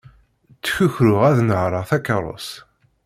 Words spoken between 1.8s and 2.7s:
takerrust.